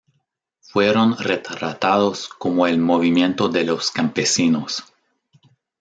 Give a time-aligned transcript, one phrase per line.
[0.61, 4.83] Fueron retratados como el movimiento de los campesinos.